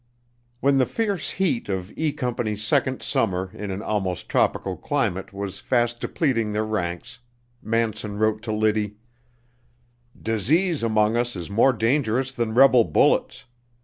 [0.61, 5.59] When the fierce heat of E Company's second summer in an almost tropical climate was
[5.59, 7.19] fast depleting their ranks,
[7.61, 8.95] Manson wrote to Liddy:
[10.19, 13.45] "Disease among us is more dangerous than rebel bullets.